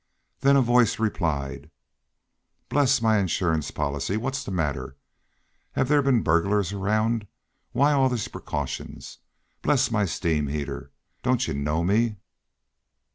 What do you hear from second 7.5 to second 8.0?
Why